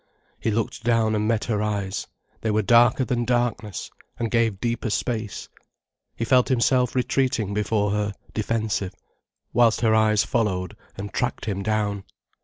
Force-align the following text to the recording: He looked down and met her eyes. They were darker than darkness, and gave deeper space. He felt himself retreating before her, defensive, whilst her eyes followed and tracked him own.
He 0.39 0.49
looked 0.49 0.83
down 0.83 1.13
and 1.13 1.27
met 1.27 1.43
her 1.43 1.61
eyes. 1.61 2.07
They 2.41 2.49
were 2.49 2.63
darker 2.63 3.05
than 3.05 3.23
darkness, 3.23 3.91
and 4.17 4.31
gave 4.31 4.59
deeper 4.59 4.89
space. 4.89 5.47
He 6.15 6.25
felt 6.25 6.47
himself 6.49 6.95
retreating 6.95 7.53
before 7.53 7.91
her, 7.91 8.13
defensive, 8.33 8.95
whilst 9.53 9.81
her 9.81 9.93
eyes 9.93 10.23
followed 10.23 10.75
and 10.97 11.13
tracked 11.13 11.45
him 11.45 11.63
own. 11.67 12.03